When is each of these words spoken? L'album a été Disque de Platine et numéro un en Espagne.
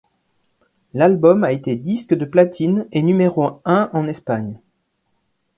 L'album 0.95 1.43
a 1.43 1.51
été 1.51 1.75
Disque 1.75 2.15
de 2.15 2.25
Platine 2.25 2.87
et 2.91 3.03
numéro 3.03 3.61
un 3.65 3.91
en 3.93 4.07
Espagne. 4.07 4.57